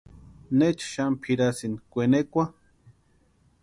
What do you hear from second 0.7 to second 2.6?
xani pʼirasïni kwenekwa?